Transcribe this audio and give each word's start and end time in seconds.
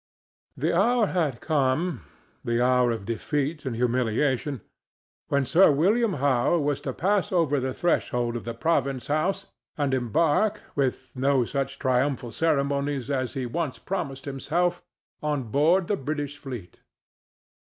The 0.57 0.75
hour 0.75 1.05
had 1.05 1.41
come—the 1.41 2.59
hour 2.59 2.89
of 2.89 3.05
defeat 3.05 3.65
and 3.67 3.75
humiliation—when 3.75 5.45
Sir 5.45 5.69
William 5.71 6.13
Howe 6.13 6.57
was 6.57 6.81
to 6.81 6.91
pass 6.93 7.31
over 7.31 7.59
the 7.59 7.71
threshold 7.75 8.35
of 8.35 8.43
the 8.43 8.55
province 8.55 9.05
house 9.05 9.45
and 9.77 9.93
embark, 9.93 10.63
with 10.73 11.11
no 11.13 11.45
such 11.45 11.77
triumphal 11.77 12.31
ceremonies 12.31 13.11
as 13.11 13.35
he 13.35 13.45
once 13.45 13.77
promised 13.77 14.25
himself, 14.25 14.81
on 15.21 15.51
board 15.51 15.85
the 15.85 15.97
British 15.97 16.35
fleet. 16.39 16.79